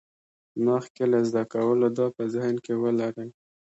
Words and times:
مخکې 0.65 1.03
له 1.11 1.19
زده 1.29 1.43
کولو 1.53 1.87
دا 1.97 2.07
په 2.15 2.23
ذهن 2.33 2.55
کې 2.65 2.73
ولرئ. 2.83 3.29